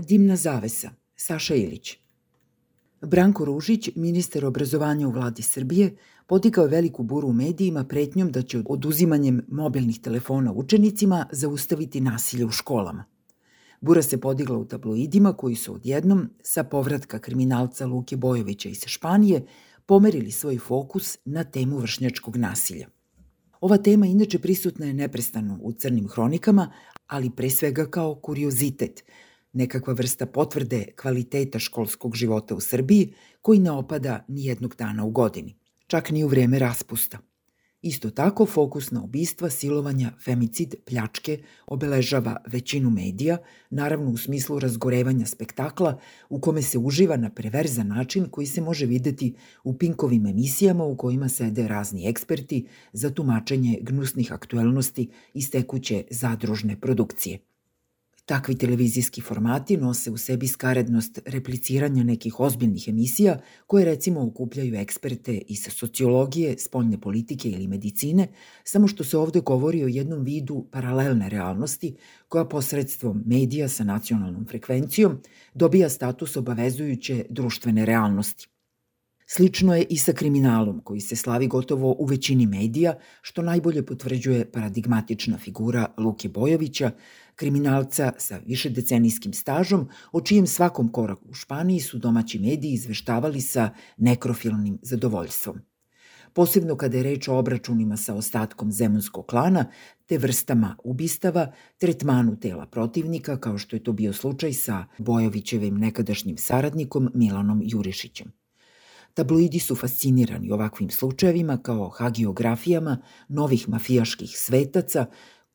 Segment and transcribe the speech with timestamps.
[0.00, 1.98] Dimna zavesa, Saša Ilić.
[3.02, 8.62] Branko Ružić, ministar obrazovanja u vladi Srbije, podigao veliku buru u medijima pretnjom da će
[8.68, 13.04] oduzimanjem mobilnih telefona učenicima zaustaviti nasilje u školama.
[13.80, 19.46] Bura se podigla u tabloidima koji su odjednom, sa povratka kriminalca Luke Bojovića iz Španije,
[19.86, 22.88] pomerili svoj fokus na temu vršnjačkog nasilja.
[23.60, 26.72] Ova tema inače prisutna je neprestano u crnim hronikama,
[27.06, 29.04] ali pre svega kao kuriozitet,
[29.56, 35.10] nekakva vrsta potvrde kvaliteta školskog života u Srbiji koji ne opada ni jednog dana u
[35.10, 35.56] godini,
[35.86, 37.18] čak ni u vreme raspusta.
[37.82, 43.38] Isto tako, fokus na ubistva, silovanja, femicid, pljačke obeležava većinu medija,
[43.70, 48.86] naravno u smislu razgorevanja spektakla u kome se uživa na preverzan način koji se može
[48.86, 56.04] videti u pinkovim emisijama u kojima sede razni eksperti za tumačenje gnusnih aktuelnosti iz tekuće
[56.10, 57.38] zadružne produkcije.
[58.26, 65.42] Takvi televizijski formati nose u sebi skarednost repliciranja nekih ozbiljnih emisija koje recimo okupljaju eksperte
[65.48, 68.28] iz sociologije, spoljne politike ili medicine,
[68.64, 71.94] samo što se ovde govori o jednom vidu paralelne realnosti
[72.28, 75.18] koja posredstvom medija sa nacionalnom frekvencijom
[75.54, 78.48] dobija status obavezujuće društvene realnosti.
[79.28, 84.50] Slično je i sa kriminalom koji se slavi gotovo u većini medija, što najbolje potvrđuje
[84.52, 86.90] paradigmatična figura Luke Bojovića,
[87.34, 93.70] kriminalca sa višedecenijskim stažom, o čijem svakom koraku u Španiji su domaći mediji izveštavali sa
[93.96, 95.60] nekrofilnim zadovoljstvom.
[96.32, 99.64] Posebno kada je reč o obračunima sa ostatkom zemunskog klana,
[100.06, 106.36] te vrstama ubistava, tretmanu tela protivnika, kao što je to bio slučaj sa Bojovićevim nekadašnjim
[106.36, 108.45] saradnikom Milanom Jurišićem.
[109.16, 115.06] Tabloidi su fascinirani ovakvim slučajevima kao hagiografijama novih mafijaških svetaca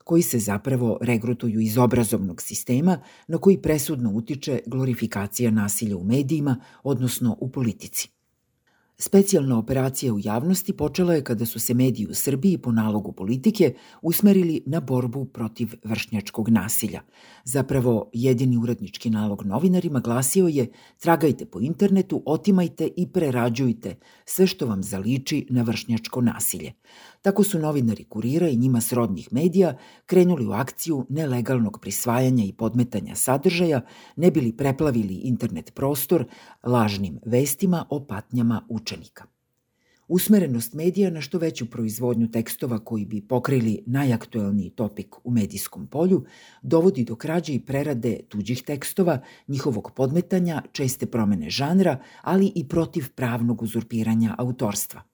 [0.04, 6.62] koji se zapravo regrutuju iz obrazovnog sistema na koji presudno utiče glorifikacija nasilja u medijima,
[6.84, 8.10] odnosno u politici.
[9.04, 13.74] Specijalna operacija u javnosti počela je kada su se mediji u Srbiji po nalogu politike
[14.02, 17.02] usmerili na borbu protiv vršnjačkog nasilja.
[17.44, 23.96] Zapravo, jedini uradnički nalog novinarima glasio je tragajte po internetu, otimajte i prerađujte
[24.26, 26.74] sve što vam zaliči na vršnjačko nasilje.
[27.22, 33.16] Tako su novinari kurira i njima srodnih medija krenuli u akciju nelegalnog prisvajanja i podmetanja
[33.16, 33.82] sadržaja,
[34.16, 36.26] ne bili preplavili internet prostor
[36.64, 39.26] lažnim vestima o patnjama učenika.
[40.08, 46.26] Usmerenost medija na što veću proizvodnju tekstova koji bi pokrili najaktuelniji topik u medijskom polju
[46.62, 53.10] dovodi do krađe i prerade tuđih tekstova, njihovog podmetanja, česte promene žanra, ali i protiv
[53.16, 55.11] pravnog uzurpiranja autorstva.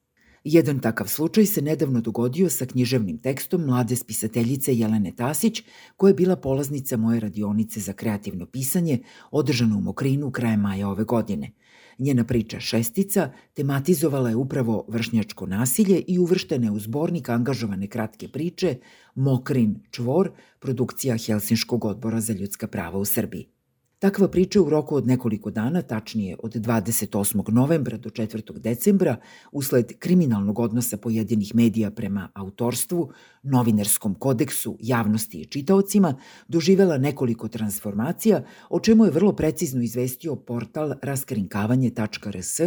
[0.49, 5.63] Jedan takav slučaj se nedavno dogodio sa književnim tekstom mlade spisateljice Jelene Tasić,
[5.97, 8.99] koja je bila polaznica moje radionice za kreativno pisanje,
[9.31, 11.51] održano u Mokrinu krajem maja ove godine.
[11.99, 18.27] Njena priča Šestica tematizovala je upravo vršnjačko nasilje i uvrštene je u zbornik angažovane kratke
[18.27, 18.77] priče
[19.15, 23.56] Mokrin čvor, produkcija Helsinškog odbora za ljudska prava u Srbiji.
[23.99, 27.51] Takva priča u roku od nekoliko dana, tačnije od 28.
[27.51, 28.59] novembra do 4.
[28.59, 29.15] decembra,
[29.51, 33.11] usled kriminalnog odnosa pojedinih medija prema autorstvu,
[33.43, 36.15] novinarskom kodeksu, javnosti i čitaocima,
[36.47, 42.59] doživela nekoliko transformacija, o čemu je vrlo precizno izvestio portal raskrinkavanje.rs,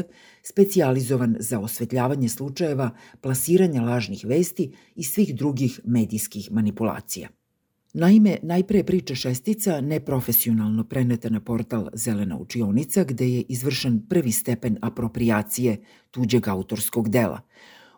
[0.42, 7.28] specijalizovan za osvetljavanje slučajeva plasiranja lažnih vesti i svih drugih medijskih manipulacija.
[7.92, 14.78] Naime, najpre priča šestica neprofesionalno preneta na portal Zelena učionica gde je izvršen prvi stepen
[14.82, 15.80] apropriacije
[16.10, 17.40] tuđeg autorskog dela.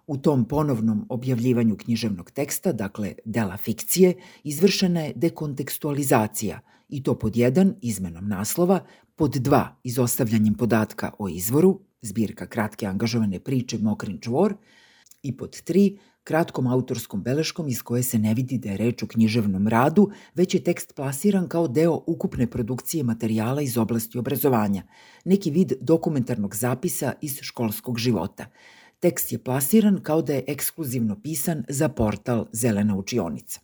[0.07, 4.15] U tom ponovnom objavljivanju književnog teksta, dakle dela fikcije,
[4.45, 8.81] izvršena je dekontekstualizacija i to pod jedan izmenom naslova,
[9.17, 14.55] pod dva izostavljanjem podatka o izvoru, zbirka kratke angažovane priče Mokrin čvor,
[15.23, 19.07] i pod tri kratkom autorskom beleškom iz koje se ne vidi da je reč o
[19.07, 24.83] književnom radu, već je tekst plasiran kao deo ukupne produkcije materijala iz oblasti obrazovanja,
[25.25, 28.47] neki vid dokumentarnog zapisa iz školskog života.
[29.01, 33.61] Tekst je plasiran kao da je ekskluzivno pisan za portal Zelena učionica.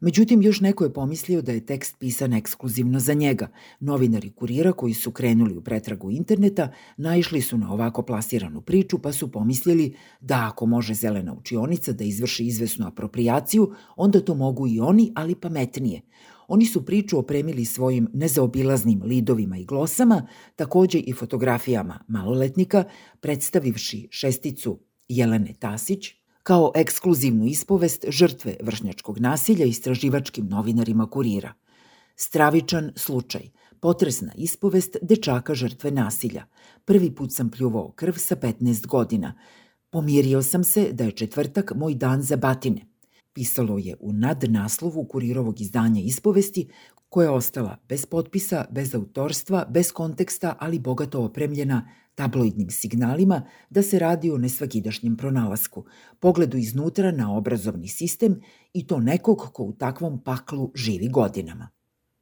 [0.00, 3.48] Međutim, još neko je pomislio da je tekst pisan ekskluzivno za njega.
[3.80, 9.12] Novinari kurira koji su krenuli u pretragu interneta naišli su na ovako plasiranu priču pa
[9.12, 14.80] su pomislili da ako može zelena učionica da izvrši izvesnu apropriaciju, onda to mogu i
[14.80, 16.02] oni, ali pametnije.
[16.48, 20.26] Oni su priču opremili svojim nezaobilaznim lidovima i glosama,
[20.56, 22.84] takođe i fotografijama maloletnika,
[23.20, 24.78] predstavivši šesticu
[25.08, 26.14] Jelene Tasić,
[26.46, 31.52] kao ekskluzivnu ispovest žrtve vršnjačkog nasilja istraživačkim novinarima kurira.
[32.16, 33.48] Stravičan slučaj,
[33.80, 36.44] potresna ispovest dečaka žrtve nasilja.
[36.84, 39.34] Prvi put sam pljuvao krv sa 15 godina.
[39.90, 42.86] Pomirio sam se da je četvrtak moj dan za batine.
[43.36, 46.68] Pisalo je u nadnaslovu kurirovog izdanja ispovesti
[47.08, 53.82] koja je ostala bez potpisa, bez autorstva, bez konteksta, ali bogato opremljena tabloidnim signalima da
[53.82, 55.84] se radi o nesvakidašnjem pronalasku,
[56.20, 58.40] pogledu iznutra na obrazovni sistem
[58.72, 61.68] i to nekog ko u takvom paklu živi godinama.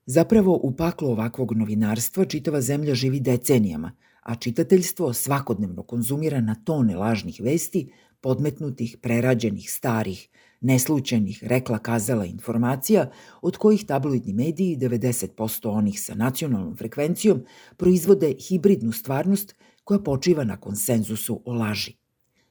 [0.07, 6.97] Zapravo, u paklu ovakvog novinarstva čitava zemlja živi decenijama, a čitateljstvo svakodnevno konzumira na tone
[6.97, 7.93] lažnih vesti,
[8.25, 10.29] podmetnutih, prerađenih, starih,
[10.61, 13.11] neslučajnih rekla kazala informacija
[13.43, 17.45] od kojih tabloidni mediji 90% onih sa nacionalnom frekvencijom
[17.77, 19.55] proizvode hibridnu stvarnost
[19.85, 21.93] koja počiva na konsenzusu o laži.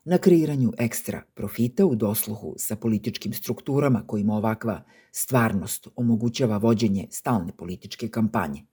[0.06, 7.52] Na kreiranju ekstra profita u dosluhu sa političkim strukturama kojima ovakva stvarnost omogućava vođenje stalne
[7.58, 8.66] političke kampanje.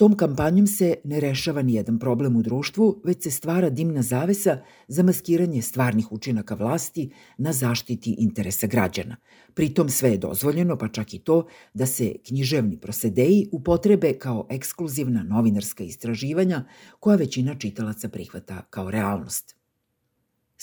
[0.00, 4.58] Tom kampanjom se ne rešava ni jedan problem u društvu, već se stvara dimna zavesa
[4.88, 9.16] za maskiranje stvarnih učinaka vlasti na zaštiti interesa građana.
[9.54, 15.22] Pritom sve je dozvoljeno, pa čak i to da se književni prosedeji upotrebe kao ekskluzivna
[15.22, 16.64] novinarska istraživanja
[17.00, 19.59] koja većina čitalaca prihvata kao realnost.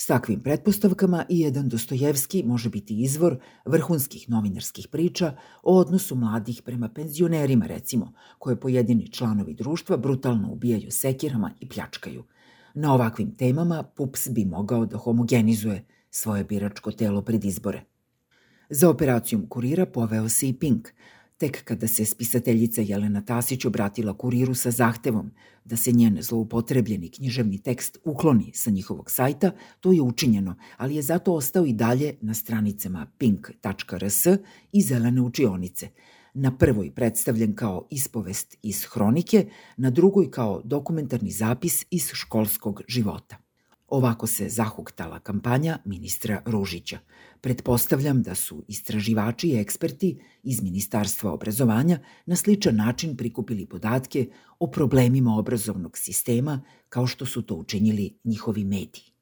[0.00, 6.62] S takvim pretpostavkama i jedan Dostojevski može biti izvor vrhunskih novinarskih priča o odnosu mladih
[6.64, 12.24] prema penzionerima, recimo, koje pojedini članovi društva brutalno ubijaju sekirama i pljačkaju.
[12.74, 17.84] Na ovakvim temama PUPS bi mogao da homogenizuje svoje biračko telo pred izbore.
[18.70, 20.88] Za operacijom kurira poveo se i Pink,
[21.38, 25.30] Tek kada se spisateljica Jelena Tasić obratila kuriru sa zahtevom
[25.64, 29.50] da se njen zloupotrebljeni književni tekst ukloni sa njihovog sajta,
[29.80, 34.26] to je učinjeno, ali je zato ostao i dalje na stranicama pink.rs
[34.72, 35.88] i zelene učionice.
[36.34, 39.46] Na prvoj predstavljen kao ispovest iz hronike,
[39.76, 43.47] na drugoj kao dokumentarni zapis iz školskog života.
[43.88, 46.98] Ovako se zahuktala kampanja ministra Ružića.
[47.40, 54.70] Pretpostavljam da su istraživači i eksperti iz Ministarstva obrazovanja na sličan način prikupili podatke o
[54.70, 59.17] problemima obrazovnog sistema kao što su to učinili njihovi mediji.